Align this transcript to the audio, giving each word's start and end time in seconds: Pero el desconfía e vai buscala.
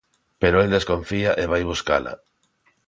Pero 0.41 0.57
el 0.63 0.71
desconfía 0.75 1.31
e 1.41 1.45
vai 1.51 1.63
buscala. 1.71 2.13